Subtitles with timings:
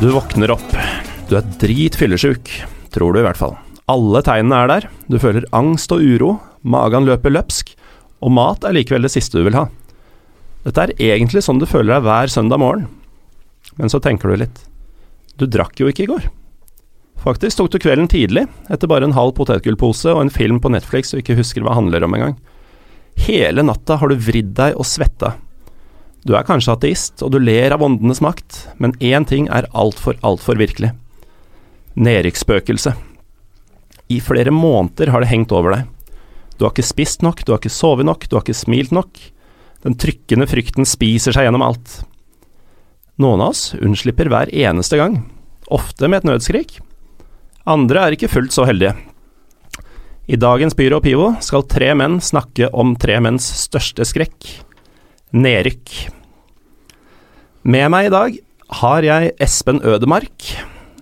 [0.00, 0.74] Du våkner opp.
[1.26, 2.52] Du er dritfyllesyk.
[2.94, 3.56] Tror du i hvert fall.
[3.90, 4.84] Alle tegnene er der.
[5.10, 6.36] Du føler angst og uro.
[6.62, 7.72] Magen løper løpsk.
[8.22, 9.64] Og mat er likevel det siste du vil ha.
[10.62, 12.86] Dette er egentlig sånn du føler deg hver søndag morgen.
[13.74, 14.62] Men så tenker du litt.
[15.34, 16.30] Du drakk jo ikke i går.
[17.18, 21.10] Faktisk tok du kvelden tidlig, etter bare en halv potetgullpose og en film på Netflix
[21.10, 22.38] du ikke husker hva handler om engang.
[23.26, 25.34] Hele natta har du vridd deg og svetta.
[26.28, 30.18] Du er kanskje ateist, og du ler av åndenes makt, men én ting er altfor,
[30.20, 30.90] altfor virkelig.
[31.96, 32.98] Nedrykksspøkelset.
[34.12, 35.88] I flere måneder har det hengt over deg.
[36.58, 39.16] Du har ikke spist nok, du har ikke sovet nok, du har ikke smilt nok.
[39.86, 42.02] Den trykkende frykten spiser seg gjennom alt.
[43.18, 45.22] Noen av oss unnslipper hver eneste gang,
[45.72, 46.78] ofte med et nødskrik.
[47.68, 48.92] Andre er ikke fullt så heldige.
[50.28, 54.58] I dagens Pyro Pivo skal tre menn snakke om tre menns største skrekk
[55.32, 56.17] nedrykk.
[57.66, 58.36] Med meg i dag
[58.78, 60.44] har jeg Espen Ødemark,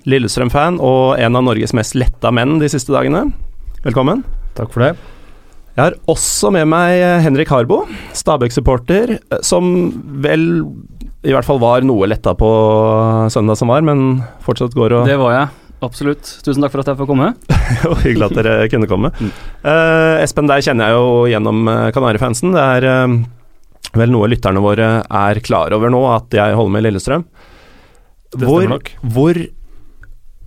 [0.09, 3.27] Lillestrøm-fan og en av Norges mest letta menn de siste dagene.
[3.85, 4.23] Velkommen.
[4.57, 4.95] Takk for det.
[5.77, 7.83] Jeg har også med meg Henrik Harbo,
[8.17, 9.69] Stabæk-supporter, som
[10.25, 10.65] vel
[11.27, 12.49] i hvert fall var noe letta på
[13.34, 15.55] søndag som var, men fortsatt går og Det var jeg.
[15.84, 16.25] Absolutt.
[16.41, 17.34] Tusen takk for at jeg får komme.
[17.83, 19.11] Jo, Hyggelig at dere kunne komme.
[19.61, 22.55] Uh, Espen, deg kjenner jeg jo gjennom uh, Kanarifansen.
[22.55, 23.17] Det er eh,
[23.95, 27.27] vel noe lytterne våre er klar over nå, at jeg holder med Lillestrøm.
[28.37, 28.79] Hvor,
[29.15, 29.39] hvor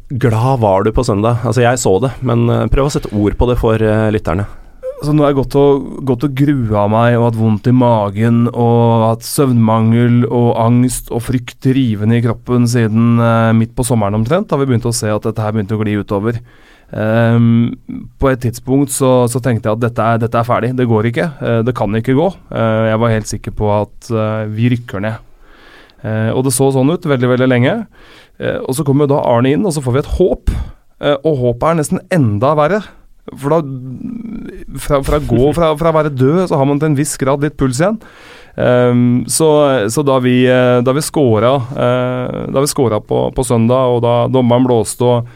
[0.10, 1.44] glad var du på søndag?
[1.46, 4.48] Altså, jeg så det, men eh, prøv å sette ord på det for eh, lytterne.
[5.00, 8.42] Så nå har jeg gått og, gått og grua meg og hatt vondt i magen
[8.50, 14.20] og hatt søvnmangel og angst og frykt rivende i kroppen siden eh, midt på sommeren
[14.20, 14.50] omtrent.
[14.52, 16.42] Da vi begynte å se at dette her begynte å gli utover.
[16.90, 17.76] Ehm,
[18.18, 21.10] på et tidspunkt så, så tenkte jeg at dette er, dette er ferdig, det går
[21.12, 21.28] ikke.
[21.42, 22.30] Uh, det kan ikke gå.
[22.50, 25.26] Uh, jeg var helt sikker på at uh, vi rykker ned.
[26.00, 27.74] Og det så sånn ut veldig, veldig lenge.
[28.40, 30.54] Og så kommer da Arne inn, og så får vi et håp.
[31.28, 32.78] Og håpet er nesten enda verre.
[33.34, 33.58] For da
[34.80, 37.44] fra, fra, gå, fra, fra å være død, så har man til en viss grad
[37.44, 38.00] litt puls igjen.
[38.56, 39.50] Um, så,
[39.92, 45.04] så da vi, da scora, da vi scora på, på søndag, og da dommeren blåste
[45.04, 45.28] og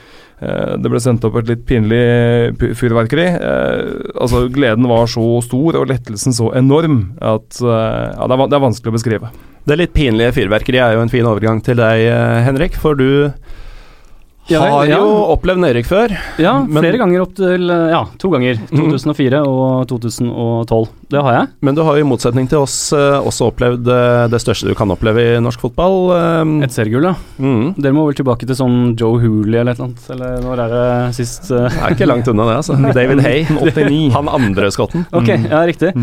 [0.80, 2.04] det ble sendt opp et litt pinlig
[2.80, 3.28] fyrverkeri.
[3.38, 8.64] Eh, altså Gleden var så stor og lettelsen så enorm at eh, ja, det, er,
[8.64, 9.34] vanskelig å beskrive.
[9.64, 13.32] Det litt pinlige fyrverkeriet er jo en fin overgang til deg, eh, Henrik, for du
[14.52, 14.98] har ja.
[15.00, 16.14] jo opplevd nedrykk før.
[16.42, 18.60] Ja, Men- flere ganger opp til Ja, to ganger.
[18.74, 20.90] 2004 og 2012.
[21.14, 21.48] Det har jeg.
[21.62, 24.74] Men du har jo i motsetning til oss eh, også opplevd eh, det største du
[24.76, 25.98] kan oppleve i norsk fotball.
[26.18, 27.16] eh, Et seriegull, ja.
[27.40, 27.76] mm.
[27.78, 30.08] Dere må vel tilbake til sånn Joe Hooley eller et eller annet?
[30.10, 31.48] Eller når er det sist?
[31.54, 32.80] Det er ikke langt unna det, altså.
[33.00, 34.12] David Hay, 89.
[34.18, 35.06] han andre skotten.
[35.14, 35.94] Ok, ja, riktig.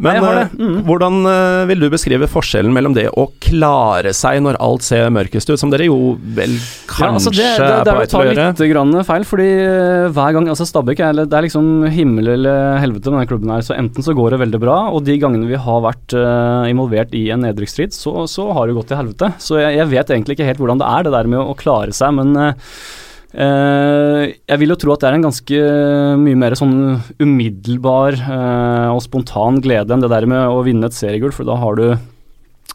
[0.00, 0.54] Men eh.
[0.56, 0.76] Mm.
[0.88, 5.52] hvordan eh, vil du beskrive forskjellen mellom det å klare seg når alt ser mørkest
[5.52, 6.56] ut, som dere jo vel
[6.90, 10.06] kanskje Ja, altså det, det, det, det er å ta litt grann feil, fordi eh,
[10.14, 13.64] hver gang altså Stabæk er, det er liksom himmel eller helvete med denne klubben her.
[13.66, 17.14] Så enten så går det veldig bra, og de gangene vi har vært uh, involvert
[17.16, 19.32] i en nedrykksstrid, så, så har det gått til helvete.
[19.42, 21.58] Så jeg, jeg vet egentlig ikke helt hvordan det er, det der med å, å
[21.58, 22.74] klare seg, men eh,
[23.30, 25.58] jeg vil jo tro at det er en ganske
[26.18, 26.78] mye mer sånn
[27.22, 31.58] umiddelbar eh, og spontan glede enn det der med å vinne et seriegull, for da
[31.60, 31.86] har du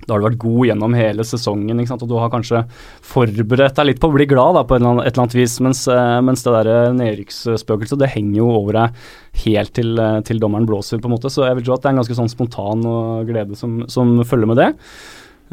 [0.05, 2.61] da har du vært god gjennom hele sesongen, og du har kanskje
[3.05, 5.37] forberedt deg litt på å bli glad da, på et eller annet, et eller annet
[5.40, 9.05] vis, mens, eh, mens det nedrykksspøkelset det henger jo over deg
[9.46, 11.31] helt til, eh, til dommeren blåser, på en måte.
[11.31, 12.85] Så jeg vil tro at det er en ganske sånn spontan
[13.25, 14.69] glede som, som følger med det.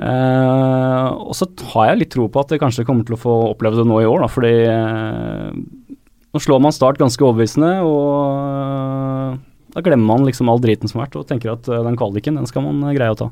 [0.00, 3.35] Eh, og så har jeg litt tro på at jeg kanskje kommer til å få
[3.50, 5.53] oppleve det nå i år, da, fordi uh,
[6.33, 9.37] nå slår man Start ganske overbevisende, og uh,
[9.77, 12.49] da glemmer man liksom all driten som har vært, og tenker at den kvaliken, den
[12.49, 13.29] skal man greie å ta.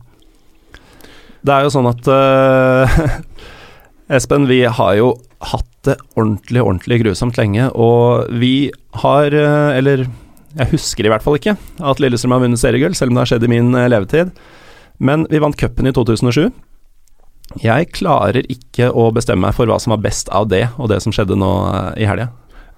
[1.41, 2.09] Det er jo sånn at
[4.17, 5.15] Espen, vi har jo
[5.53, 8.69] hatt det ordentlig, ordentlig grusomt lenge, og vi
[9.01, 10.03] har Eller
[10.59, 13.31] jeg husker i hvert fall ikke at Lillestrøm har vunnet seriegull, selv om det har
[13.33, 14.35] skjedd i min levetid.
[15.01, 16.51] Men vi vant cupen i 2007.
[17.65, 21.01] Jeg klarer ikke å bestemme meg for hva som var best av det, og det
[21.03, 22.29] som skjedde nå eh, i helga.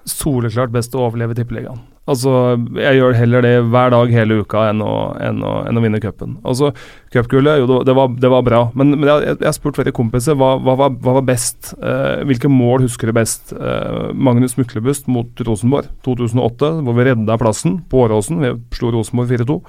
[0.09, 1.83] Soleklart best å overleve Tippeligaen.
[2.03, 5.83] Altså, jeg gjør heller det hver dag hele uka enn å, enn å, enn å
[5.85, 6.33] vinne cupen.
[6.43, 6.73] Altså,
[7.13, 10.57] Cupgullet, jo, det var, det var, bra, men, men jeg, har spurt flere kompiser hva,
[10.59, 11.71] hva, hva var best.
[11.77, 13.53] Eh, hvilke mål husker du best?
[13.55, 18.43] Eh, Magnus Myklebust mot Rosenborg 2008, hvor vi redda plassen på Åråsen.
[18.43, 19.61] Vi slo Rosenborg 4-2.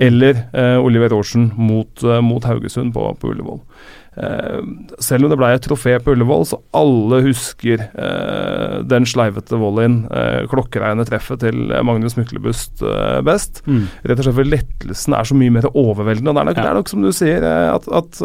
[0.00, 3.60] Eller eh, Oliver Aarsen mot, eh, mot Haugesund på, på Ullevål.
[4.16, 4.60] Eh,
[4.98, 10.02] selv om det ble et trofé på Ullevål, så alle husker eh, den sleivete volleyen,
[10.10, 13.62] eh, klokkereine treffet til Magnus Myklebust eh, best.
[13.70, 13.84] Mm.
[14.10, 16.32] Rett og slett for lettelsen er så mye mer overveldende.
[16.32, 16.64] og Det er nok, ja.
[16.64, 18.20] det er nok som du sier, at, at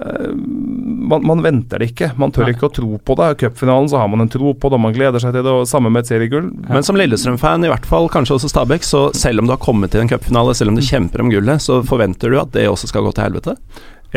[0.00, 2.12] man, man, venter det ikke.
[2.20, 2.54] Man tør Nei.
[2.54, 3.32] ikke å tro på det.
[3.32, 5.68] I Cupfinalen så har man en tro på det, man gleder seg til det, og
[5.68, 6.52] samme med et seriegull.
[6.68, 6.76] Ja.
[6.76, 9.92] Men som Lillestrøm-fan, i hvert fall kanskje også Stabæk, så selv om du har kommet
[9.94, 10.88] til en cupfinale, selv om du mm.
[10.92, 13.58] kjemper om gullet, så forventer du at det også skal gå til helvete?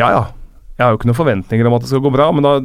[0.00, 0.24] Ja, ja.
[0.74, 2.56] Jeg har jo ikke noen forventninger om at det skal gå bra, men da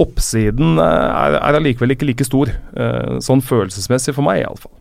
[0.00, 2.48] oppsiden er, er allikevel ikke like stor.
[2.48, 4.72] Eh, sånn følelsesmessig for meg, iallfall.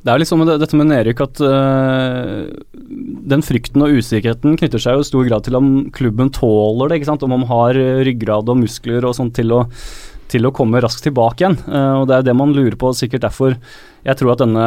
[0.00, 2.46] Det er liksom med dette med nedrykk at uh,
[3.28, 7.00] den frykten og usikkerheten knytter seg jo i stor grad til om klubben tåler det.
[7.02, 7.26] ikke sant?
[7.26, 7.76] Om man har
[8.08, 9.66] ryggrad og muskler og sånt til å
[10.30, 11.58] til å komme raskt tilbake igjen.
[11.66, 13.58] Uh, og Det er det man lurer på, sikkert derfor
[14.00, 14.66] jeg tror at denne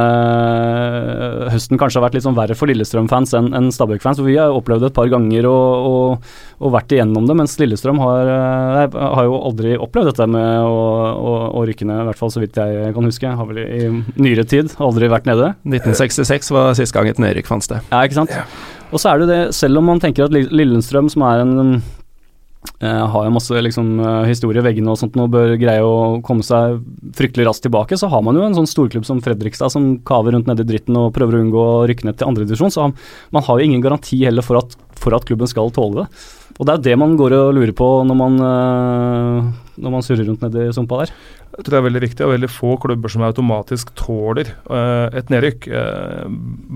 [1.50, 4.20] høsten kanskje har vært litt sånn verre for Lillestrøm-fans enn en Stabæk-fans.
[4.22, 6.28] for Vi har opplevd det et par ganger og, og,
[6.62, 10.78] og vært igjennom det, mens Lillestrøm har, uh, har, jo aldri opplevd dette med å,
[11.18, 13.34] å, å, rykke ned, i hvert fall så vidt jeg kan huske.
[13.42, 13.90] Har vel i
[14.22, 15.56] nyere tid aldri vært nede.
[15.66, 17.82] 1966 var sist gang et nedrykk fant sted.
[17.90, 18.38] Ja, ikke sant.
[18.94, 21.82] Og så er det det, selv om man tenker at Lillestrøm, som er en
[22.84, 26.20] Uh, har jo masse liksom, uh, historie i veggene og sånt og bør greie å
[26.26, 26.82] komme seg
[27.16, 27.98] fryktelig raskt tilbake.
[28.00, 31.14] Så har man jo en sånn storklubb som Fredrikstad som kaver rundt nedi dritten og
[31.16, 32.74] prøver å unngå å rykke ned til andredivisjon.
[32.74, 32.90] Så
[33.36, 36.24] man har jo ingen garanti heller for at, for at, klubben skal tåle det.
[36.60, 40.06] Og det er jo det man går og lurer på når man, uh, når man
[40.06, 41.16] surrer rundt nedi sumpa der.
[41.54, 45.30] Jeg tror det er veldig riktig, og veldig få klubber som automatisk tåler uh, et
[45.30, 45.68] nedrykk.
[45.70, 46.24] Uh,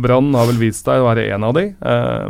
[0.05, 1.63] Brann har vel vist seg å være en av de,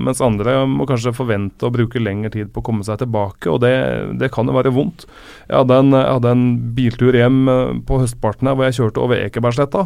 [0.03, 3.59] mens andre må kanskje forvente å bruke lengre tid på å komme seg tilbake, og
[3.63, 3.73] det,
[4.21, 5.03] det kan jo være vondt.
[5.47, 6.45] Jeg hadde en, jeg hadde en
[6.77, 7.41] biltur hjem
[7.87, 9.83] på høstparten her hvor jeg kjørte over Ekebergsletta.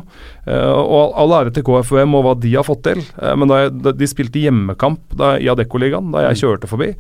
[0.50, 3.02] og All ære til KFUM og hva de har fått til,
[3.38, 6.92] men da jeg, de spilte hjemmekamp da, i Adeccoligaen da jeg kjørte forbi,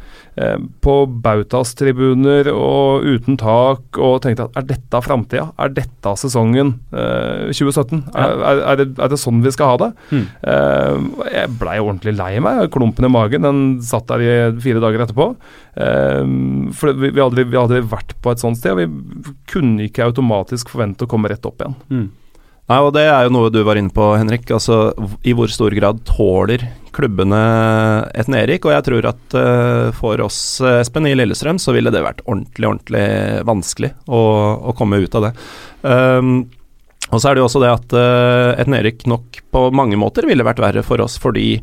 [0.83, 5.49] på Bautas tribuner og uten tak, og tenkte at er dette framtida?
[5.61, 8.03] er dette sesongen eh, 2017?
[8.11, 8.25] Ja.
[8.25, 9.89] Er, er, er, det, er, det, sånn vi skal ha det?
[10.11, 10.23] Mm.
[10.53, 12.63] Eh, jeg blei ordentlig lei meg.
[12.73, 14.31] Klumpen i magen den satt der i
[14.63, 15.31] fire dager etterpå.
[15.75, 16.23] Eh,
[16.77, 20.73] for vi, vi, har aldri vært på et sånt sted, og vi kunne ikke automatisk
[20.73, 21.77] forvente å komme rett opp igjen.
[21.91, 22.09] Mm.
[22.69, 24.45] Nei, og Det er jo noe du var inne på, Henrik.
[24.53, 24.93] Altså,
[25.27, 26.63] I hvor stor grad tåler
[26.95, 27.41] klubbene
[28.15, 28.69] et nedrykk?
[28.69, 30.39] Og jeg tror at uh, for oss,
[30.79, 33.05] Espen, i Lillestrøm, så ville det vært ordentlig, ordentlig
[33.49, 34.23] vanskelig å,
[34.71, 35.35] å komme ut av det.
[35.81, 36.33] Um,
[37.11, 40.27] og så er det jo også det at uh, et nedrykk nok på mange måter
[40.29, 41.57] ville vært verre for oss, fordi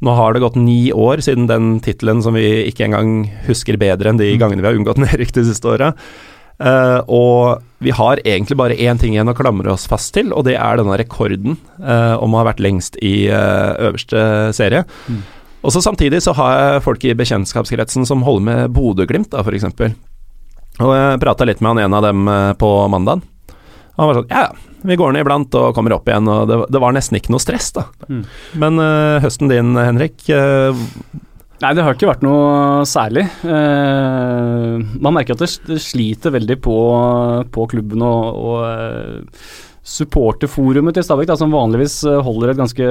[0.00, 4.10] nå har det gått ni år siden den tittelen som vi ikke engang husker bedre
[4.10, 4.38] enn de mm.
[4.40, 5.92] gangene vi har unngått nedrykk de siste åra.
[6.60, 10.44] Uh, og vi har egentlig bare én ting igjen å klamre oss fast til, og
[10.44, 14.84] det er denne rekorden uh, om å ha vært lengst i uh, øverste serie.
[15.08, 15.22] Mm.
[15.64, 19.66] Og så Samtidig så har jeg folk i bekjentskapskretsen som holder med Bodø-Glimt, f.eks.
[20.80, 23.24] Og jeg prata litt med han en av dem på mandag.
[23.98, 24.46] Han var sånn Ja,
[24.88, 27.44] vi går ned iblant og kommer opp igjen, og det, det var nesten ikke noe
[27.44, 27.84] stress, da.
[28.08, 28.22] Mm.
[28.62, 28.80] Men
[29.20, 30.24] høsten din, Henrik,
[31.60, 33.26] Nei, det har ikke vært noe særlig.
[33.44, 36.76] Uh, man merker at det, sliter veldig på,
[37.52, 39.50] på klubben og, og uh,
[39.90, 42.86] supporterforumet til Stabæk, som vanligvis eh, holder et ganske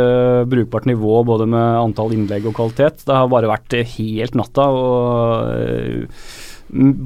[0.51, 3.05] brukbart nivå både med antall innlegg og kvalitet.
[3.07, 6.25] Det har bare vært helt natta og uh,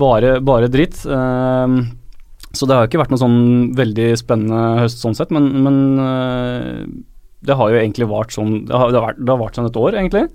[0.01, 0.97] bare, bare dritt.
[1.03, 3.37] så det har ikke vært noe sånn
[3.77, 5.77] veldig spennende høst sånn sett, men, men
[7.45, 9.69] det har jo egentlig vart sånn Det har, det har, vært, det har vart sånn
[9.69, 10.25] et år, egentlig.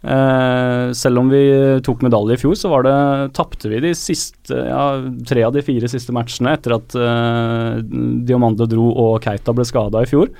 [0.00, 1.42] Uh, selv om vi
[1.84, 2.94] tok medalje i fjor, så var det
[3.36, 4.84] tapte vi de siste ja,
[5.28, 10.00] tre av de fire siste matchene etter at uh, Diomande dro og Keita ble skada
[10.00, 10.32] i fjor.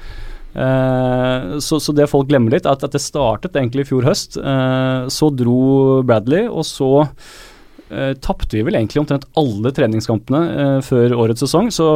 [0.55, 4.09] Uh, så, så, det folk glemmer litt, er at, at det startet egentlig i fjor
[4.09, 4.41] høst.
[4.41, 5.61] så dro
[6.09, 11.69] Bradley, og så uh, tapte vi vel egentlig omtrent alle treningskampene før årets sesong.
[11.75, 11.91] Så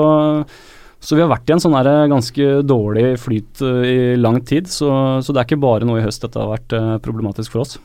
[1.05, 4.71] så vi har vært i en sånn eh, ganske dårlig flyt uh, i lang tid.
[4.73, 4.89] Så,
[5.21, 7.77] så, det er ikke bare nå i høst dette har vært uh, problematisk for oss.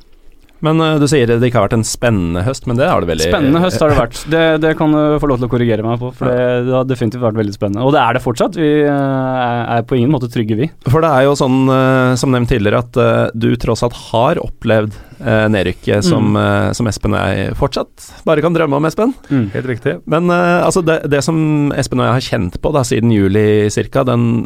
[0.66, 3.10] Men uh, du sier det ikke har vært en spennende høst, men det har det
[3.14, 4.22] veldig Spennende høst har det vært.
[4.34, 6.88] Det, det kan du få lov til å korrigere meg på, for det, det har
[6.90, 7.86] definitivt vært veldig spennende.
[7.88, 8.58] Og det er det fortsatt.
[8.60, 10.68] Vi eh, er, på ingen måte trygge, vi.
[10.90, 14.96] For det er jo sånn, eh, som nevnt tidligere, at du tross alt har opplevd
[15.24, 16.76] uh, nedrykket som, Mm.
[16.78, 19.14] som Espen og jeg fortsatt bare kan drømme om, Espen.
[19.30, 19.96] Helt riktig.
[20.10, 24.04] Men altså det, det som Espen og jeg har kjent på da siden juli cirka,
[24.08, 24.46] den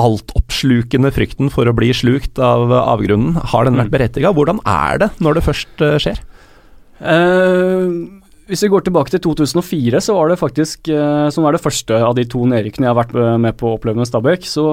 [0.00, 3.96] altoppslukende frykten for å bli slukt av avgrunnen, har den vært Mm.
[3.98, 4.32] berettiga?
[4.34, 6.18] Hvordan er det når det først eh, skjer?
[7.02, 8.20] Uh,
[8.50, 11.94] hvis vi går tilbake til 2004, så var det faktisk eh, som var det første
[12.04, 14.64] av de to nedrykkene jeg har vært med- på å oppleve med Stabæk, så,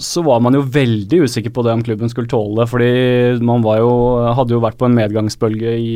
[0.00, 2.68] så var man jo veldig usikker på det om klubben skulle tåle det.
[2.72, 3.92] Fordi man var jo,
[4.34, 5.92] hadde jo vært på en medgangsbølge i,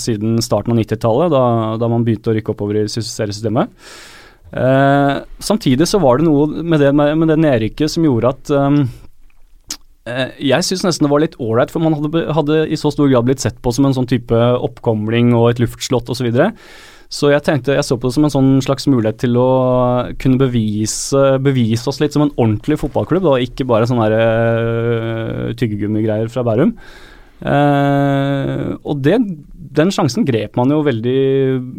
[0.00, 1.44] siden starten av 90-tallet, da,
[1.82, 3.68] da man begynte å rykke oppover i seriesystemet.
[4.50, 8.80] Eh, samtidig så var det noe med det, med det nedrykket som gjorde at um,
[10.42, 13.28] Jeg syns nesten det var litt ålreit, for man hadde, hadde i så stor grad
[13.28, 16.18] blitt sett på som en sånn type oppkomling og et luftslott osv.
[16.18, 16.48] Så, videre.
[17.12, 19.50] så jeg tenkte, jeg så på det som en sånn slags mulighet til å
[20.18, 26.32] kunne bevise, bevise oss litt som en ordentlig fotballklubb, og ikke bare sånne uh, tyggegummigreier
[26.32, 26.74] fra Bærum.
[27.40, 29.16] Eh, og det,
[29.70, 31.18] den sjansen grep man jo veldig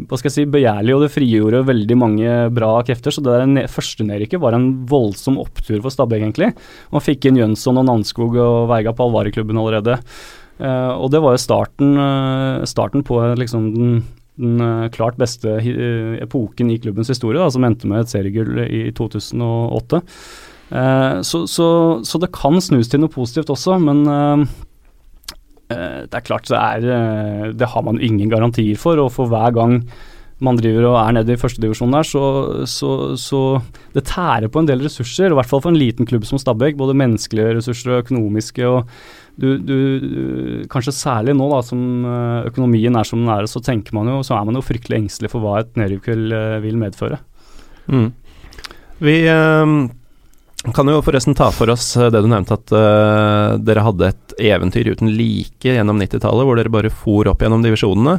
[0.08, 3.12] hva skal jeg si, begjærlig, og det frigjorde veldig mange bra krefter.
[3.12, 6.52] Så det der første nedrykket var en voldsom opptur for Stabæk, egentlig.
[6.94, 9.98] Man fikk inn Jønsson og Nanskog og Veiga på Alvare-klubben allerede.
[10.62, 13.94] Eh, og det var jo starten, eh, starten på liksom den,
[14.40, 15.58] den eh, klart beste
[16.24, 20.02] epoken i klubbens historie, da, som endte med et seriegull i 2008.
[20.72, 21.68] Eh, så, så,
[22.08, 24.06] så det kan snus til noe positivt også, men
[26.08, 29.54] det er klart det er eh, Det har man ingen garantier for, og for hver
[29.56, 29.80] gang
[30.42, 32.22] man driver og er nede i førstedivisjonen der, så,
[32.66, 33.40] så, så
[33.94, 36.74] det tærer på en del ressurser, i hvert fall for en liten klubb som Stabæk.
[36.80, 38.66] Både menneskelige ressurser og økonomiske.
[38.66, 38.88] og
[39.38, 39.76] du, du,
[40.72, 44.18] Kanskje særlig nå da, som eh, økonomien er som den er, så tenker man jo,
[44.26, 47.22] så er man jo fryktelig engstelig for hva et nedrykk vil, eh, medføre.
[47.86, 48.08] Mm.
[49.02, 49.76] Vi eh,
[50.70, 54.34] kan jo forresten ta for oss eh, det du nevnte, at uh, dere hadde et
[54.52, 58.14] eventyr uten like gjennom 90-tallet, hvor dere bare for opp gjennom divisjonene.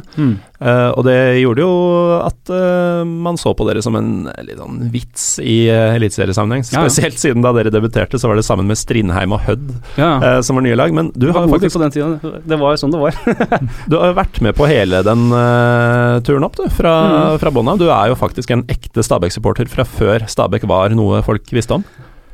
[0.60, 1.72] Eh, og det gjorde jo
[2.20, 6.66] at uh, man så på dere som en litt sånn vits i uh, eliteseriesammenheng.
[6.68, 6.92] Ja, ja.
[6.92, 10.12] Spesielt siden da dere debuterte, så var det sammen med Strindheim og Hødd Ja,
[10.44, 10.92] som var nye lag.
[10.94, 12.40] Men du har jo faktisk på den tiden.
[12.44, 13.20] Det var jo sånn det var.
[13.90, 15.28] du har jo vært med på hele den
[16.28, 17.40] turen opp, du, fra, mm.
[17.40, 17.80] fra bånn av.
[17.80, 21.86] Du er jo faktisk en ekte Stabæk-supporter fra før Stabæk var noe folk visste om.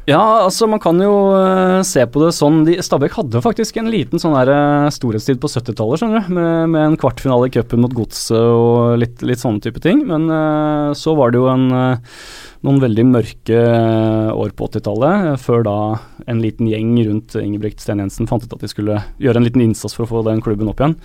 [0.09, 3.91] Ja, altså man kan jo uh, se på det sånn de, Stabæk hadde faktisk en
[3.93, 6.33] liten sånn der eh, storhetstid på 70-tallet, skjønner du.
[6.39, 10.03] Med, med en kvartfinale i cupen mot Godset og litt, litt sånne type ting.
[10.09, 11.69] Men uh, så var det jo en,
[12.67, 13.61] noen veldig mørke
[14.37, 15.77] år på 80-tallet, eh, før da
[16.31, 19.65] en liten gjeng rundt Ingebrigt Sten Jensen fant ut at de skulle gjøre en liten
[19.65, 20.99] innsats for å få den klubben opp igjen.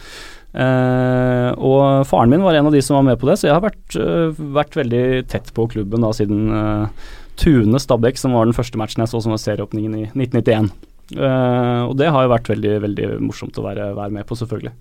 [0.56, 3.56] Uh, og faren min var en av de som var med på det, så jeg
[3.58, 7.08] har vært, uh, vært veldig tett på klubben da siden eh,
[7.40, 10.74] Tune Stabæk, som var den første matchen jeg så som var serieåpningen i 1991.
[11.14, 14.72] Uh, og det har jo vært veldig veldig morsomt å være, være med på, selvfølgelig.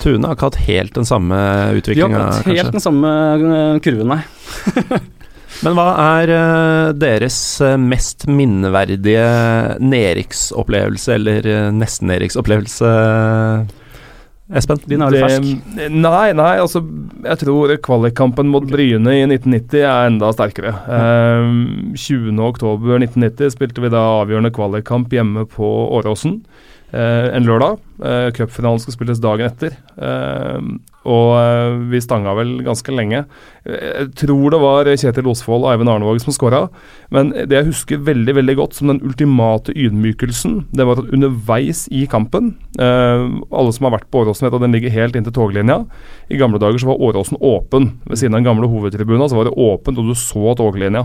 [0.00, 1.40] Tune har ikke hatt helt den samme
[1.74, 4.22] Vi har ikke hatt helt den samme eh, kurven, nei.
[5.64, 5.86] Men hva
[6.18, 9.28] er eh, deres eh, mest minneverdige
[9.84, 12.94] nedrykksopplevelse, eller nesten-nedrykksopplevelse,
[14.52, 14.76] Espen?
[14.84, 15.68] Din er vel fersk?
[15.88, 16.82] Nei, nei, altså
[17.24, 20.74] jeg tror kvalikkampen mot Bryne i 1990 er enda sterkere.
[20.84, 26.42] Um, 20.10.1990 spilte vi da avgjørende kvalikkamp hjemme på Åråsen.
[26.94, 27.80] Eh, en lørdag.
[27.94, 29.76] Uh, Cupfinalen skal spilles dagen etter.
[29.94, 30.66] Eh,
[31.04, 33.20] og vi stanga vel ganske lenge.
[33.68, 36.62] Jeg tror det var Kjetil Osvold og Eivind Arnevåg som skåra.
[37.12, 41.84] Men det jeg husker veldig veldig godt som den ultimate ydmykelsen, det var at underveis
[41.92, 45.82] i kampen Alle som har vært på Åråsen, vet at den ligger helt inntil toglinja.
[46.32, 47.92] I gamle dager så var Åråsen åpen.
[48.08, 51.04] Ved siden av den gamle hovedtribunen så var det åpent, og du så toglinja.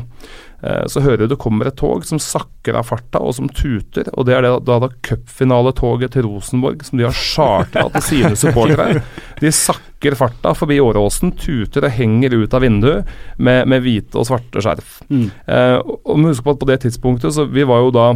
[0.61, 4.09] Eh, så hører du det kommer et tog som sakker av farta, og som tuter.
[4.13, 8.33] Og det er det, da, da cupfinaletoget til Rosenborg, som de har chartra til sine
[8.43, 9.03] supportere.
[9.39, 14.27] De sakker farta forbi Åråsen, tuter og henger ut av vinduet med, med hvite og
[14.29, 14.99] svarte skjerf.
[15.11, 15.29] Mm.
[15.47, 18.11] Eh, og må på at på det tidspunktet, så vi var jo da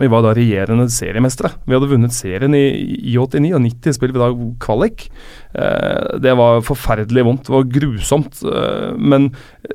[0.00, 1.52] vi var da regjerende seriemestere.
[1.68, 2.64] Vi hadde vunnet serien i,
[3.12, 4.28] i 89, og 90 spilte vi da
[4.64, 5.06] kvalik.
[5.54, 7.46] Eh, det var forferdelig vondt.
[7.46, 8.42] Det var grusomt.
[8.42, 9.30] Eh, men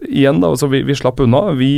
[0.10, 1.46] igjen, da, altså vi, vi slapp unna.
[1.60, 1.72] Vi,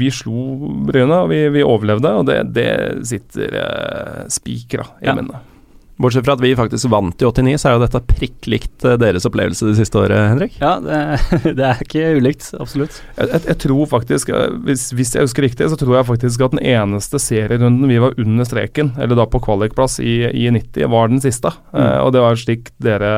[0.00, 2.14] vi slo Bryne, og vi, vi overlevde.
[2.20, 2.68] Og det, det
[3.10, 5.14] sitter eh, spikra i Ja.
[5.18, 5.50] minnet.
[5.96, 8.96] Bortsett fra at vi faktisk vant i 89, så er jo dette prikk likt eh,
[8.98, 10.56] deres opplevelse det siste året, Henrik.
[10.58, 10.98] Ja, det,
[11.60, 12.48] det er ikke ulikt.
[12.58, 12.98] Absolutt.
[13.14, 16.46] Jeg, jeg, jeg tror faktisk, eh, hvis, hvis jeg husker riktig, så tror jeg faktisk
[16.48, 20.90] at den eneste serierunden vi var under streken, eller da på kvalikplass i, i 90,
[20.90, 21.54] var den siste.
[21.70, 21.78] Mm.
[21.78, 23.10] Uh, og det var slik dere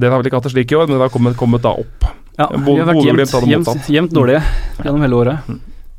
[0.00, 1.72] Dere har vel ikke hatt det slik i år, men dere har kommet, kommet da
[1.80, 2.08] opp.
[2.36, 4.40] Ja, vi har vært jevnt, jevnt, jevnt dårlige
[4.82, 5.52] gjennom hele året.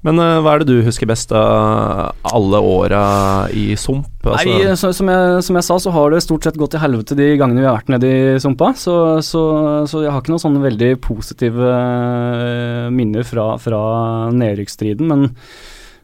[0.04, 3.04] Men eh, hva er det du husker best av alle åra
[3.56, 4.10] i Sump?
[4.24, 6.84] Altså, Nei, så, som, jeg, som jeg sa, så har det stort sett gått til
[6.84, 8.74] helvete de gangene vi har vært nede i sumpa.
[8.80, 9.44] Så, så,
[9.88, 13.86] så jeg har ikke noen sånne veldig positive eh, minner fra, fra
[14.36, 15.32] nedrykksstriden, men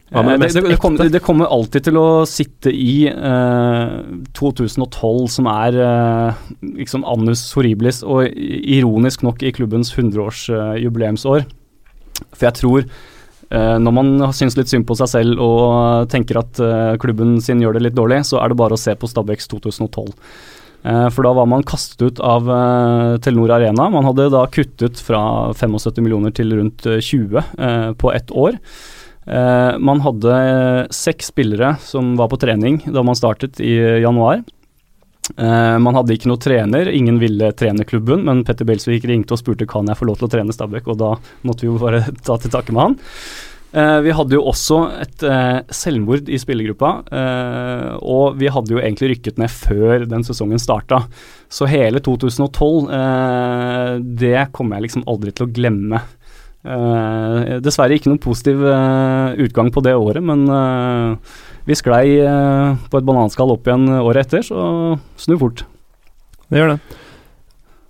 [0.10, 4.00] ja, det eh, det, det, kommer, det kommer alltid til å sitte i eh,
[4.40, 6.42] 2012, som er eh,
[6.80, 11.46] liksom annus horribilis, og ironisk nok i klubbens 100-årsjubileumsår.
[12.32, 13.08] For jeg tror eh,
[13.50, 17.80] når man syns litt synd på seg selv og tenker at eh, klubben sin gjør
[17.80, 20.12] det litt dårlig, så er det bare å se på Stabæks 2012.
[20.84, 23.90] Eh, for da var man kastet ut av eh, Telenor Arena.
[23.92, 28.60] Man hadde da kuttet fra 75 millioner til rundt eh, 20 eh, på ett år.
[29.28, 33.76] Eh, man hadde eh, seks spillere som var på trening da man startet i
[34.06, 34.46] januar.
[35.38, 39.42] Eh, man hadde ikke noe trener, ingen ville trene klubben, men Petter Belsvik ringte og
[39.42, 41.14] spurte kan jeg få lov til å trene Stabæk, og da
[41.46, 43.00] måtte vi jo bare ta til takke med han.
[43.70, 46.90] Uh, vi hadde jo også et uh, selvmord i spillergruppa,
[48.02, 51.04] og vi hadde jo egentlig rykket ned før den sesongen starta.
[51.54, 56.02] Så hele 2012, eh, det kommer jeg liksom aldri til å glemme.
[57.64, 60.44] Dessverre ikke noen positiv utgang på det året, men
[61.70, 65.66] vi sklei eh, på et bananskall opp igjen året etter, så snu fort.
[66.50, 66.80] Det gjør det.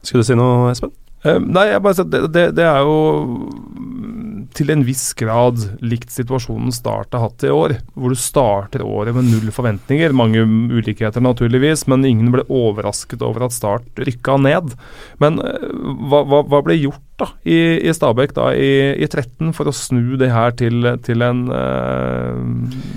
[0.04, 0.92] Skulle du si noe, Espen?
[1.28, 6.14] Eh, nei, jeg bare sier det, det er jo mm, til en viss grad likt
[6.14, 10.16] situasjonen Start har hatt i år, hvor du starter året med null forventninger.
[10.16, 14.74] Mange ulikheter, naturligvis, men ingen ble overrasket over at Start rykka ned.
[15.20, 15.68] Men eh,
[16.08, 19.76] hva, hva, hva ble gjort da i, i Stabæk da i, i 13 for å
[19.76, 22.44] snu det her til, til en eh,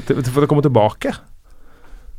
[0.06, 1.16] til, For å komme tilbake?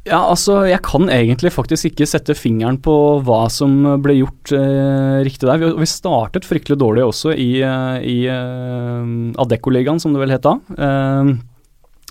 [0.03, 2.93] Ja, altså, jeg kan egentlig faktisk ikke sette fingeren på
[3.23, 5.61] hva som ble gjort eh, riktig der.
[5.61, 10.43] Vi, vi startet fryktelig dårlig også i, eh, i eh, Adecco-ligaen, som det vel het
[10.43, 10.57] da.
[10.75, 11.31] Eh,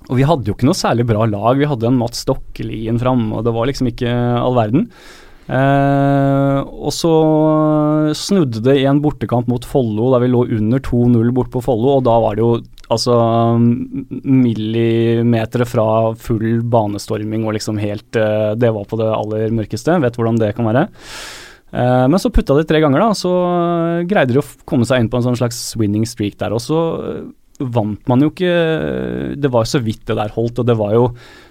[0.09, 1.61] og vi hadde jo ikke noe særlig bra lag.
[1.61, 4.09] Vi hadde en Mats Stokkelien fram, og det var liksom ikke
[4.41, 4.89] all verden.
[5.53, 7.13] Eh, og så
[8.17, 11.99] snudde det i en bortekamp mot Follo, der vi lå under 2-0 bort på Follo,
[11.99, 12.55] og da var det jo
[12.91, 13.15] altså
[14.25, 15.87] millimeter fra
[16.19, 20.01] full banestorming og liksom helt eh, Det var på det aller mørkeste.
[20.03, 20.89] Vet hvordan det kan være.
[21.73, 23.31] Eh, men så putta de tre ganger, da, så
[24.09, 26.53] greide de å komme seg inn på en sånn slags winning streak der.
[26.53, 27.23] Og så eh,
[27.63, 28.53] vant man jo ikke
[29.39, 31.05] Det var jo så vidt det der holdt, og det var jo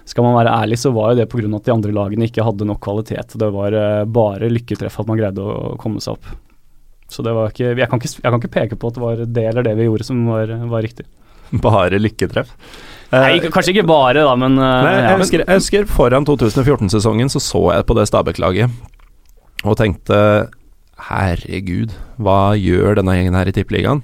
[0.04, 1.46] Skal man være ærlig, så var jo det pga.
[1.56, 3.38] at de andre lagene ikke hadde nok kvalitet.
[3.38, 6.51] Det var eh, bare lykketreff at man greide å komme seg opp.
[7.12, 9.20] Så det var ikke jeg kan ikke, jeg kan ikke peke på at det var
[9.22, 11.06] det eller det vi gjorde som var, var riktig.
[11.62, 12.54] Bare lykketreff.
[13.12, 17.28] Nei, Eh, kanskje ikke bare, da, men eh, Nei, jeg, husker, jeg husker foran 2014-sesongen
[17.28, 18.72] så så jeg på det Stabæk-laget
[19.68, 20.16] og tenkte
[21.10, 24.00] herregud, hva gjør denne gjengen her i Tippeligaen?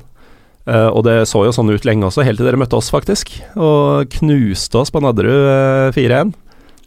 [0.69, 3.33] Uh, og det så jo sånn ut lenge også, helt til dere møtte oss, faktisk.
[3.57, 6.35] Og knuste oss på Nadderud uh, 4-1.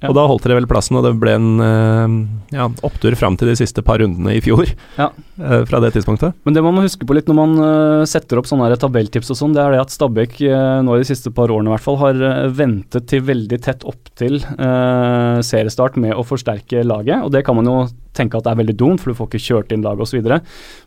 [0.01, 0.09] Ja.
[0.09, 2.15] Og da holdt dere vel plassen, og det ble en eh,
[2.57, 4.65] ja, opptur fram til de siste par rundene i fjor.
[4.97, 5.11] Ja.
[5.37, 6.33] eh, fra det tidspunktet.
[6.47, 9.37] Men det man må huske på litt når man eh, setter opp sånne tabelltips og
[9.37, 10.39] sånn, det er det at Stabæk
[10.81, 12.21] nå i de siste par årene i hvert fall har
[12.55, 17.21] ventet til veldig tett opp til eh, seriestart med å forsterke laget.
[17.21, 17.77] Og det kan man jo
[18.17, 20.33] tenke at det er veldig dumt, for du får ikke kjørt inn laget osv.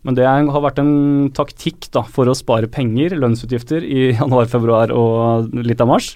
[0.04, 4.92] Men det har vært en taktikk da, for å spare penger, lønnsutgifter, i januar, februar
[4.94, 6.14] og litt av mars.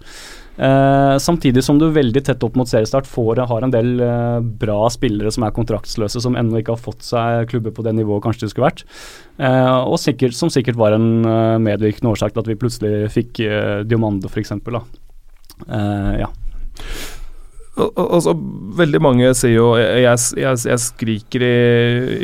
[0.59, 4.89] Eh, samtidig som du veldig tett opp mot seriestart får, har en del eh, bra
[4.91, 8.47] spillere som er kontraktsløse, som ennå ikke har fått seg klubber på det nivået kanskje
[8.49, 8.83] det skulle vært.
[9.39, 11.09] Eh, og sikkert, som sikkert var en
[11.63, 14.53] medvirkende årsak til at vi plutselig fikk uh, Diomande, f.eks.
[14.59, 16.29] Uh, ja.
[17.79, 18.35] Al- al- Altså,
[18.79, 20.03] veldig mange sier jo jeg,
[20.39, 21.57] jeg, jeg skriker i,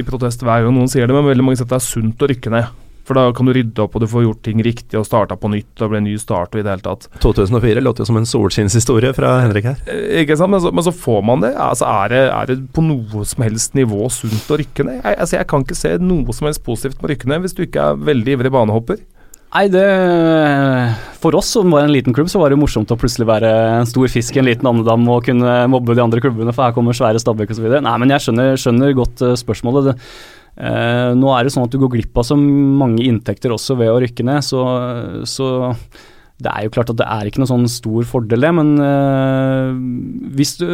[0.00, 2.24] i protest hver gang noen sier det, men veldig mange sier at det er sunt
[2.24, 2.80] å rykke ned.
[3.04, 5.50] For da kan du rydde opp, og du får gjort ting riktig og starta på
[5.52, 5.72] nytt.
[5.84, 7.08] Og ble en ny start og i det hele tatt.
[7.20, 9.80] 2004 låter jo som en solskinnshistorie fra Henrik her.
[9.92, 10.54] Eh, Ikke sant?
[10.54, 11.52] Men så, men så får man det.
[11.60, 12.22] Altså, er det.
[12.32, 15.02] Er det på noe som helst nivå sunt å rykke ned?
[15.02, 17.56] Jeg, altså, jeg kan ikke se noe som helst positivt med å rykke ned hvis
[17.58, 19.02] du ikke er veldig ivrig banehopper.
[19.54, 19.84] Nei, det
[21.22, 23.86] For oss som var en liten klubb, så var det morsomt å plutselig være en
[23.86, 26.96] stor fisk i en liten andedam og kunne mobbe de andre klubbene, for her kommer
[26.96, 27.68] svære Stabæk osv.
[27.84, 29.92] Nei, men jeg skjønner, skjønner godt eh, spørsmålet.
[29.92, 29.94] Det,
[30.56, 33.92] eh, nå er det sånn at du går glipp av så mange inntekter også ved
[33.92, 34.64] å rykke ned, så,
[35.28, 35.48] så
[36.42, 39.76] det er jo klart at det er ikke noe sånn stor fordel, det, men øh,
[40.34, 40.66] hvis, du,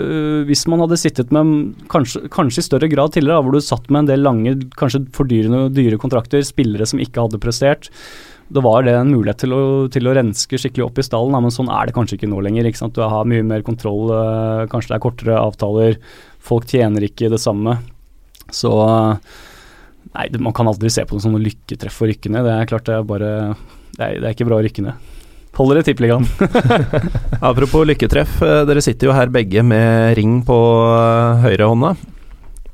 [0.48, 3.90] hvis, man hadde sittet med kanskje, kanskje, i større grad tidligere, da, hvor du satt
[3.92, 7.90] med en del lange, kanskje fordyrende dyre kontrakter, spillere som ikke hadde prestert,
[8.50, 9.62] da var det en mulighet til å,
[9.92, 12.66] til å renske skikkelig opp i stallen, men sånn er det kanskje ikke nå lenger.
[12.66, 12.96] ikke sant?
[12.96, 16.00] Du har mye mer kontroll, øh, kanskje det er kortere avtaler,
[16.42, 17.76] folk tjener ikke det samme.
[18.50, 18.72] Så
[20.10, 22.42] Nei, man kan aldri se på det som noe lykketreff for rykkene.
[22.46, 23.32] Det er klart det er bare
[23.94, 25.10] Det er, det er ikke bra å rykke ned.
[25.60, 26.26] Holder i Tippeligaen.
[27.50, 30.56] Apropos lykketreff, eh, dere sitter jo her begge med ring på
[30.94, 31.94] eh, høyrehånda.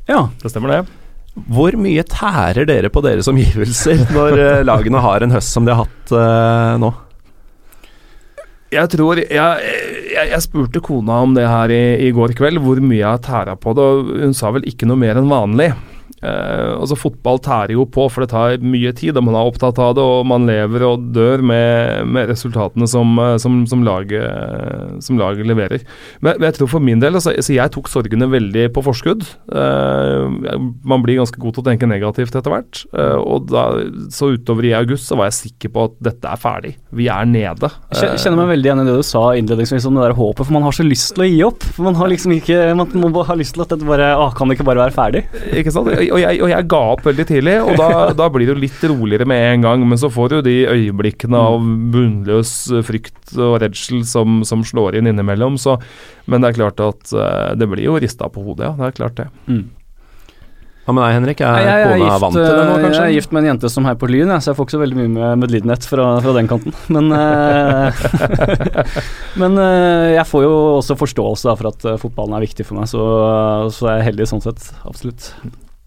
[0.06, 0.84] Ja, det stemmer det.
[1.52, 5.74] Hvor mye tærer dere på deres omgivelser når eh, lagene har en høst som de
[5.74, 6.92] har hatt uh, nå?
[8.72, 12.80] Jeg tror jeg, jeg, jeg, spurte kona om det her i, i går kveld, hvor
[12.82, 15.70] mye jeg har tæra på det, og hun sa vel ikke noe mer enn vanlig.
[16.26, 19.78] Eh, altså Fotball tærer jo på, for det tar mye tid, og man er opptatt
[19.82, 20.04] av det.
[20.04, 25.46] Og man lever og dør med, med resultatene som, eh, som, som, laget, som, laget,
[25.46, 25.84] leverer.
[26.24, 29.24] Men, jeg tror for min del altså, Jeg tok sorgene veldig på forskudd.
[29.50, 30.26] Uh,
[30.86, 32.82] man blir ganske god til å tenke negativt etter hvert.
[32.96, 33.66] Uh, og da,
[34.12, 36.74] så utover i august så var jeg sikker på at dette er ferdig.
[36.96, 37.70] Vi er nede.
[37.94, 40.56] Jeg kjenner meg veldig igjen i det du sa innledningsvis om det der håpet, for
[40.56, 41.66] man har så lyst til å gi opp.
[41.76, 44.48] For Man har liksom ikke Man må ha lyst til at dette bare Å, kan
[44.48, 45.22] det ikke bare være ferdig?
[45.60, 45.90] Ikke sant?
[46.16, 47.88] Og, jeg, og jeg ga opp veldig tidlig, og da,
[48.20, 49.86] da, blir det jo litt roligere med en gang.
[49.90, 55.10] Men så får du de øyeblikkene av bunnløs frykt og redsel som, som slår inn
[55.12, 55.60] innimellom.
[55.60, 55.78] Så,
[56.30, 58.76] men det er klart at uh, det blir jo rista på hodet, ja.
[58.78, 59.28] Det er klart det.
[59.50, 59.66] Mm.
[60.86, 61.40] Hva med deg, Henrik?
[61.42, 63.00] Er jeg, jeg, kona vant til det nå, kanskje?
[63.00, 64.82] Jeg er gift med en jente som heier på Lyn, så jeg får ikke så
[64.84, 66.76] veldig mye med medlidenhet fra, fra den kanten.
[66.94, 67.10] Men,
[69.42, 69.58] men
[70.14, 73.02] jeg får jo også forståelse da, for at fotballen er viktig for meg, så,
[73.74, 74.70] så er jeg heldig sånn sett.
[74.86, 75.32] Absolutt.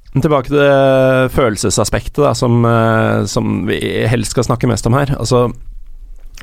[0.09, 3.77] Tilbake til det følelsesaspektet da, som, eh, som, vi
[4.09, 5.11] helst skal snakke mest om her.
[5.19, 5.51] Altså,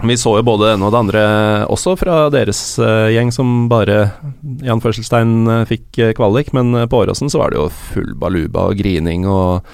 [0.07, 1.25] vi så jo både det ene og det andre
[1.73, 4.11] også fra deres uh, gjeng, som bare
[4.61, 8.79] i anførselstegn uh, fikk kvalik, men på Åråsen så var det jo full baluba og
[8.79, 9.65] grining og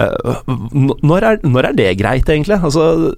[0.00, 2.56] når er, når, er, det greit, egentlig?
[2.62, 3.10] Altså,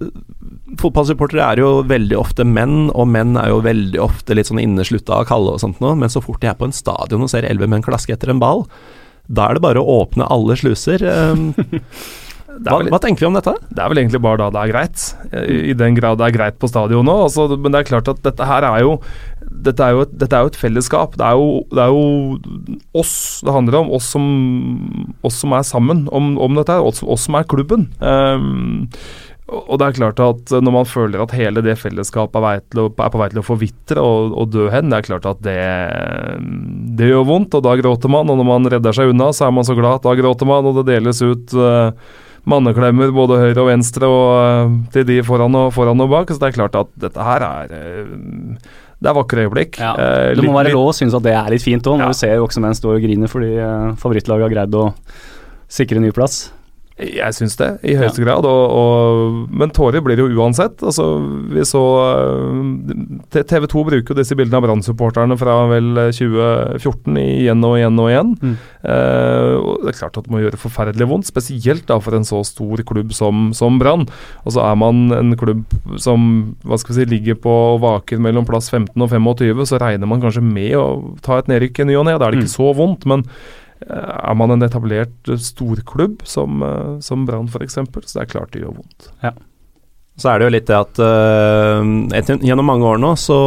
[0.81, 5.21] Fotballsupportere er jo veldig ofte menn, og menn er jo veldig ofte litt sånn inneslutta
[5.21, 7.45] og kalde og sånt noe, men så fort de er på en stadion og ser
[7.47, 8.65] elleve menn klaske etter en ball,
[9.27, 11.03] da er det bare å åpne alle sluser.
[11.07, 11.51] Ehm,
[12.65, 13.55] hva, hva, tenker vi om dette?
[13.69, 15.05] Det er vel egentlig bare da det er greit.
[15.31, 17.15] I, i den grad det er greit på stadion nå.
[17.27, 18.97] Altså, men det er klart at dette her er jo
[19.63, 21.17] dette er jo et, er jo et fellesskap.
[21.19, 23.91] Det er jo, det er jo, oss det handler om.
[23.95, 24.25] Oss som,
[25.25, 26.79] oss som er sammen om, om dette.
[26.81, 27.87] Oss, oss som er klubben.
[28.01, 28.89] Um,
[29.51, 33.09] og det er klart at når man føler at hele det fellesskapet er, å, er
[33.11, 35.57] på vei til å forvitre og, og, dø hen, det er klart at det,
[36.95, 38.31] det gjør vondt, og da gråter man.
[38.31, 40.69] Og når man redder seg unna, så er man så glad at da gråter man,
[40.69, 41.91] og det deles ut uh,
[42.47, 46.31] manneklemmer både høyre og venstre og uh, til de foran og, foran og bak.
[46.31, 49.75] Så det er klart at dette her er uh, det er vakre øyeblikk.
[49.83, 49.91] Ja.
[50.31, 52.15] det må være lov å synes at det er litt fint òg, når ja.
[52.15, 53.49] du ser voksne står og griner fordi
[53.99, 54.85] favorittlaget har greid å
[55.67, 56.45] sikre ny plass.
[57.01, 58.27] Jeg syns det, i høyeste ja.
[58.27, 58.45] grad.
[58.45, 60.77] Og, og, men tårer blir jo uansett.
[60.85, 61.07] Altså,
[61.49, 67.65] vi så eh, TV 2 bruker jo disse bildene av Brann-supporterne fra vel 2014 igjen
[67.65, 68.35] og igjen og igjen.
[68.43, 68.53] Mm.
[68.93, 72.29] Eh, og det er klart at det må gjøre forferdelig vondt, spesielt da for en
[72.29, 74.05] så stor klubb som, som Brann.
[74.45, 75.65] Og så er man en klubb
[75.97, 76.29] som
[76.61, 80.21] hva skal vi si, ligger på vaker mellom plass 15 og 25, så regner man
[80.21, 80.87] kanskje med å
[81.25, 82.17] ta et nedrykk i ny og ne.
[82.19, 82.57] Da er det ikke mm.
[82.59, 83.09] så vondt.
[83.09, 88.21] men Eh, er man en etablert eh, storklubb som, eh, som Brann f.eks., så det
[88.23, 89.09] er klart det gjør vondt.
[89.23, 89.33] Ja.
[90.19, 91.81] Så er det jo litt det at uh,
[92.13, 93.37] etter, gjennom mange år nå så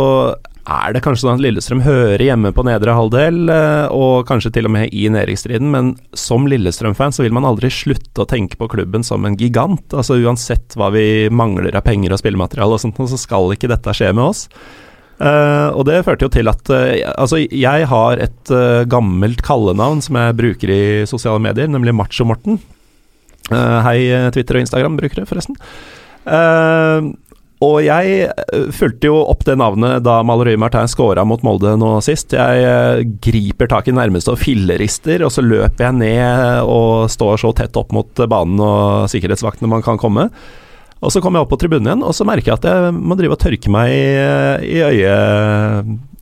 [0.66, 4.66] er det kanskje sånn at Lillestrøm hører hjemme på nedre halvdel, uh, og kanskje til
[4.66, 8.66] og med i nedrykksstriden, men som Lillestrøm-fan så vil man aldri slutte å tenke på
[8.72, 9.86] klubben som en gigant.
[9.94, 13.94] Altså Uansett hva vi mangler av penger og spillemateriale og sånt, så skal ikke dette
[13.94, 14.48] skje med oss.
[15.16, 20.02] Uh, og det førte jo til at uh, Altså, jeg har et uh, gammelt kallenavn
[20.04, 22.60] som jeg bruker i sosiale medier, nemlig Macho-Morten.
[23.46, 25.54] hei, Twitter og Instagram-brukere, forresten.
[27.62, 28.24] og jeg
[28.74, 32.34] fulgte jo opp det navnet da Malerøy Martin scora mot Molde nå sist.
[32.34, 37.54] Jeg griper tak i nærmeste og fillerister, og så løper jeg ned og står så
[37.54, 40.26] tett opp mot banen og sikkerhetsvaktene man kan komme.
[41.04, 43.18] Og så kommer jeg opp på tribunen igjen, og så merker jeg at jeg må
[43.18, 44.04] drive og tørke meg i,
[44.64, 45.16] i øye,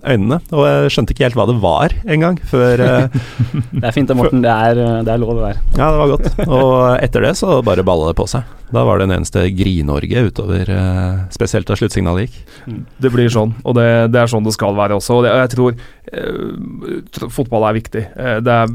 [0.04, 0.40] øynene.
[0.54, 3.22] Og jeg skjønte ikke helt hva det var engang, før uh,
[3.80, 4.42] Det er fint da, Morten.
[4.44, 5.62] Det er, det er lov, det der.
[5.78, 6.28] Ja, det var godt.
[6.44, 8.46] Og etter det så bare balla det på seg.
[8.74, 12.40] Da var det en eneste Gri-Norge utover, uh, spesielt da sluttsignalet gikk.
[12.70, 12.80] Mm.
[13.04, 15.20] Det blir sånn, og det, det, er sånn det skal være også.
[15.20, 15.76] Og det, jeg tror
[16.14, 18.02] eh, fotball er viktig.
[18.46, 18.74] det er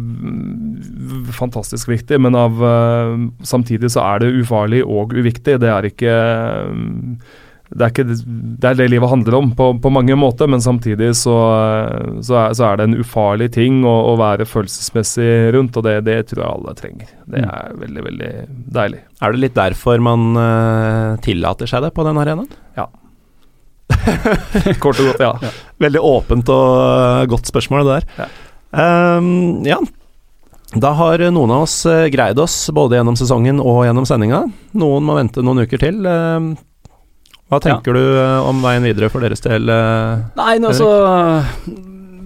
[1.36, 2.63] fantastisk viktig, men av,
[3.46, 5.60] samtidig så er det ufarlig og uviktig.
[5.62, 6.15] Det er ikke
[7.69, 8.03] det er, ikke,
[8.58, 11.36] det er det livet handler om på, på mange måter, men samtidig så,
[12.25, 15.99] så, er, så, er, det en ufarlig ting å, å være følelsesmessig rundt, og det,
[16.08, 17.12] det, tror jeg alle trenger.
[17.29, 17.45] Det Mm.
[17.45, 18.32] er veldig, veldig
[18.73, 19.03] deilig.
[19.21, 22.49] Er det litt derfor man uh, tillater seg det på den arenaen?
[22.77, 22.88] Ja.
[24.82, 25.53] Kort og godt, ja.
[25.82, 28.10] Veldig åpent og eh, godt spørsmål, det der.
[28.23, 29.17] Ja.
[29.17, 29.77] Um, ja.
[30.77, 34.43] Da har noen av oss eh, greid oss både gjennom sesongen og gjennom sendinga.
[34.77, 36.01] Noen må vente noen uker til.
[37.50, 39.70] Hva tenker du eh, om veien videre for deres del?
[39.74, 40.20] eh?
[40.38, 40.90] Nei, altså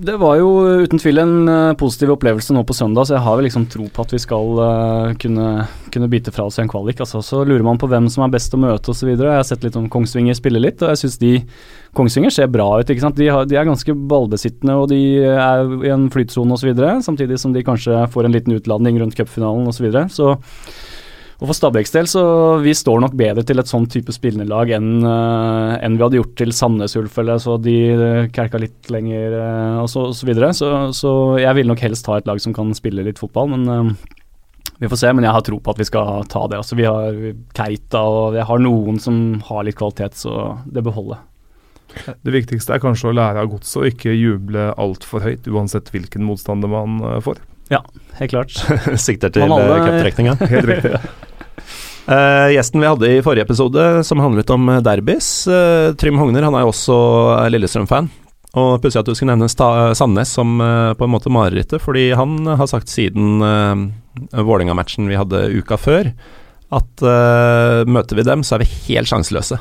[0.03, 0.49] Det var jo
[0.83, 3.87] uten tvil en eh, positiv opplevelse nå på søndag, så jeg har vel liksom tro
[3.87, 5.47] på at vi skal uh, kunne,
[5.95, 6.99] kunne bite fra oss i en kvalik.
[6.99, 9.13] Altså, så lurer man på hvem som er best å møte osv.
[9.13, 11.37] Jeg har sett litt om Kongsvinger spille litt, og jeg syns de
[11.95, 12.91] Kongsvinger ser bra ut.
[12.91, 13.15] ikke sant?
[13.15, 16.73] De, har, de er ganske ballbesittende og de er i en flytsone osv.,
[17.05, 19.79] samtidig som de kanskje får en liten utladning rundt cupfinalen osv.
[19.79, 20.09] Så, videre.
[20.11, 20.35] så
[21.43, 22.21] og For Stabæks del så
[22.63, 26.19] vi står nok bedre til et sånn type spillende lag enn eh, enn vi hadde
[26.21, 30.15] gjort til Sandnes Ulf, eller så de uh, kerka litt lenger eh, og så, og
[30.15, 30.53] så videre.
[30.55, 33.67] Så, så jeg vil nok helst ha et lag som kan spille litt fotball, men
[33.73, 34.13] eh,
[34.79, 35.11] vi får se.
[35.11, 36.61] Men jeg har tro på at vi skal ta det.
[36.63, 37.19] Altså, vi har
[37.59, 41.19] Keita og jeg har noen som har litt kvalitet, så det bør holde.
[42.23, 46.23] Det viktigste er kanskje å lære av godset og ikke juble altfor høyt, uansett hvilken
[46.23, 47.43] motstander man får.
[47.73, 47.83] Ja,
[48.21, 48.55] Helt klart.
[49.09, 50.39] Sikter til cuptrekninga.
[50.39, 50.95] Helt riktig.
[52.03, 56.43] Eh, gjesten vi hadde i forrige episode, som handlet om eh, derbys, uh, Trym Hogner,
[56.43, 56.97] han er jo også
[57.53, 58.09] Lillestrøm-fan.
[58.59, 62.09] Og Pussig at du skulle nevne Sta Sandnes som uh, på en måte marerittet, fordi
[62.19, 63.87] han har sagt siden uh,
[64.35, 66.11] Vålerenga-matchen vi hadde uka før,
[66.73, 67.03] at
[67.85, 69.59] møter vi dem, så er vi helt sjanseløse.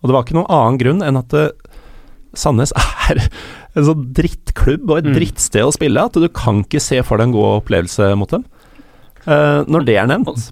[0.00, 1.34] Og det var ikke noen annen grunn enn at
[2.32, 2.72] Sandnes
[3.12, 5.18] er en sånn drittklubb og et Mm.
[5.18, 8.46] drittsted å spille, at du kan ikke se for deg en god opplevelse mot dem.
[9.28, 10.48] Når det er nevnt,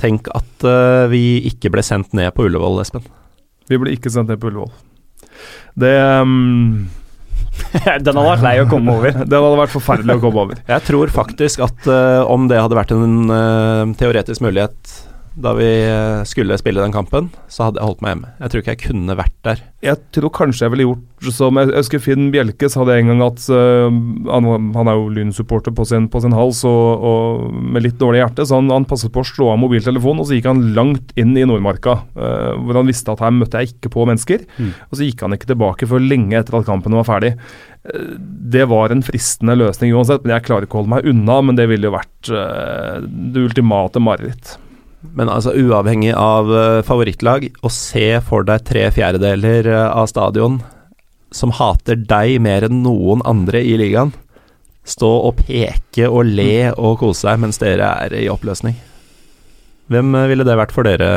[0.00, 3.06] tenk at uh, vi ikke ble sendt ned på Ullevål, Espen.
[3.68, 4.72] Vi ble ikke sendt ned på Ullevål.
[5.78, 6.88] Det, um,
[8.04, 9.20] Den hadde vært lei å komme over.
[9.30, 10.62] Den hadde vært forferdelig å komme over.
[10.68, 14.98] Jeg tror faktisk at uh, om det hadde vært en uh, teoretisk mulighet
[15.38, 18.30] da vi eh, skulle spille den kampen, så hadde jeg holdt meg hjemme.
[18.40, 19.60] Jeg tror ikke jeg kunne vært der.
[19.84, 23.20] Jeg tror kanskje jeg ville gjort som Jeg husker Finn Bjelke sa det en gang
[23.22, 23.86] at uh,
[24.30, 28.22] han, han er jo Lyn-supporter på sin, på sin hals og, og med litt dårlig
[28.22, 31.14] hjerte, så han, han passet på å slå av mobiltelefonen, og så gikk han langt
[31.18, 34.46] inn i Nordmarka, uh, hvor han visste at her møtte jeg ikke på mennesker.
[34.58, 34.70] Mm.
[34.90, 37.36] Og så gikk han ikke tilbake før lenge etter at kampen var ferdig.
[37.88, 41.38] Det var en fristende løsning uansett, men jeg klarer ikke å holde meg unna.
[41.46, 44.58] Men det ville jo vært det ultimate mareritt.
[45.16, 50.60] Men altså, uavhengig av eh, favorittlag, å se for deg tre fjerdedeler eh, av stadion
[51.34, 54.14] som hater deg mer enn noen andre i ligaen,
[54.88, 58.78] stå og peke og le og kose seg mens dere er i oppløsning.
[59.92, 61.08] Hvem eh, ville det vært for dere,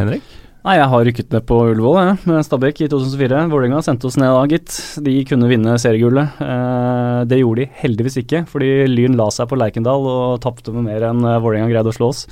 [0.00, 0.33] Henrik?
[0.64, 3.42] Nei, jeg har rykket ned på Ullevål jeg, med Stabæk i 2004.
[3.52, 4.72] Vålerenga sendte oss ned da, gitt.
[5.04, 6.38] De kunne vinne seriegullet.
[6.40, 10.86] Eh, det gjorde de heldigvis ikke, fordi Lyn la seg på Lerkendal og tapte med
[10.86, 12.24] mer enn eh, Vålerenga greide å slå oss.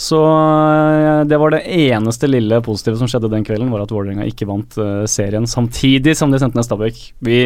[0.00, 4.24] Så eh, det var det eneste lille positive som skjedde den kvelden, var at Vålerenga
[4.32, 7.04] ikke vant eh, serien samtidig som de sendte ned Stabæk.
[7.20, 7.42] Vi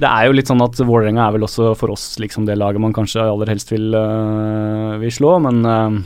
[0.00, 2.80] det er jo litt sånn at Vålerenga er vel også for oss liksom det laget
[2.80, 5.98] man kanskje aller helst vil, eh, vil slå, men eh,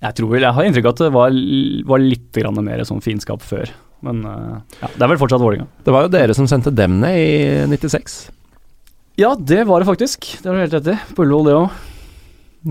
[0.00, 1.38] jeg tror vel, jeg har inntrykk av at det var,
[1.92, 3.68] var litt grann mer sånn fiendskap før.
[4.06, 5.68] Men eh, ja, det er vel fortsatt Vålerenga.
[5.84, 8.16] Det var jo dere som sendte dem ned i 96.
[9.20, 10.30] Ja, det var det faktisk.
[10.40, 10.96] Det har du helt rett i.
[11.16, 11.78] På Ullevål, det òg.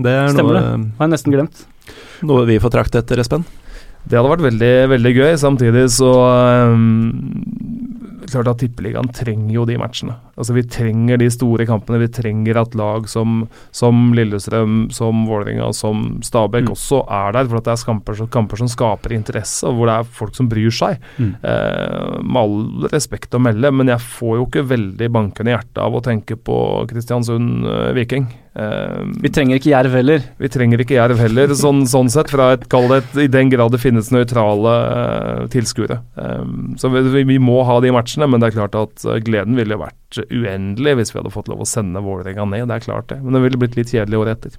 [0.00, 1.64] Det er Stemmer noe, Har jeg nesten glemt.
[2.26, 3.46] noe vi får trakte etter, Espen.
[4.02, 5.30] Det hadde vært veldig, veldig gøy.
[5.38, 6.10] Samtidig så
[6.72, 7.00] um,
[8.30, 10.16] Klart at Tippeligaen trenger jo de matchene.
[10.40, 12.00] Altså Vi trenger de store kampene.
[12.02, 13.42] Vi trenger at lag som,
[13.76, 16.72] som Lillestrøm, som Vålerenga, som Stabæk Mm.
[16.74, 17.48] også er der.
[17.50, 20.48] For at det er kamper, kamper som skaper interesse, og hvor det er folk som
[20.50, 20.98] bryr seg.
[21.20, 21.34] Mm.
[21.44, 25.94] Eh, med all respekt å melde, men jeg får jo ikke veldig bankende hjerte av
[25.94, 26.56] å tenke på
[26.90, 28.26] Kristiansund eh, Viking.
[28.56, 30.24] Eh, Vi trenger ikke Jerv heller.
[30.40, 33.50] vi trenger ikke Jerv heller, sånn, sånn sett, fra et, kall det et, i den
[33.52, 36.00] grad det finnes nøytrale eh, tilskuere.
[36.16, 39.58] Um, så vi, vi må ha de matchene, men det er klart at eh, gleden
[39.58, 43.08] ville vært uendelig hvis vi hadde fått lov å sende Vålerenga ned, det er klart
[43.12, 43.20] det.
[43.22, 44.58] Men det ville blitt litt kjedelig året etter.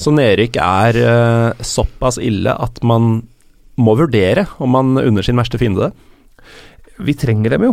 [0.00, 3.22] Så nedrykk er uh, såpass ille at man
[3.80, 5.92] må vurdere om man unner sin verste fiende det.
[7.04, 7.72] Vi trenger dem jo.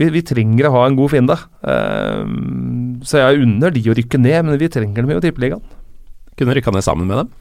[0.00, 1.38] Vi, vi trenger å ha en god fiende.
[1.62, 2.24] Uh,
[3.06, 5.64] så jeg unner de å rykke ned, men vi trenger dem jo i Tippeligaen.
[6.40, 7.32] Kunne rykka ned sammen med dem.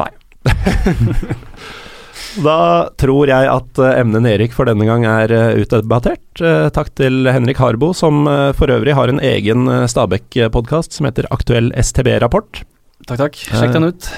[0.00, 0.10] Nei.
[2.38, 6.22] Da tror jeg at emnen emnet Erik for denne gang er eh, utdebattert.
[6.38, 11.08] Eh, Takk til Henrik Harbo, som eh, for øvrig har en egen eh, Stabæk-podkast som
[11.08, 12.62] heter Aktuell STB-rapport.
[13.08, 13.40] Takk, takk.
[13.50, 14.10] Sjekk den ut.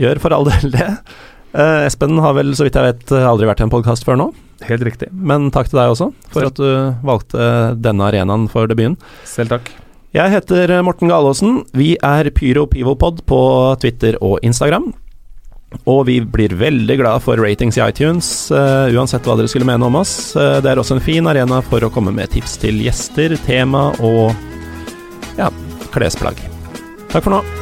[0.00, 0.88] Gjør for all del det.
[1.52, 4.30] Eh, Espen har vel, så vidt jeg vet, aldri vært i en podkast før nå.
[4.64, 5.10] Helt riktig.
[5.12, 8.96] Men takk til deg også, for at du valgte denne arenaen for debuten.
[9.28, 9.68] Selv takk.
[10.16, 11.62] Jeg heter Morten Galaasen.
[11.76, 13.42] Vi er Pyro Pivopod på
[13.80, 14.90] Twitter og Instagram.
[15.90, 19.88] Og vi blir veldig glad for ratings i iTunes, uh, uansett hva dere skulle mene
[19.88, 20.34] om oss.
[20.36, 23.88] Uh, det er også en fin arena for å komme med tips til gjester, tema
[24.04, 24.30] og
[25.40, 25.50] ja,
[25.94, 26.38] klesplagg.
[27.12, 27.61] Takk for nå.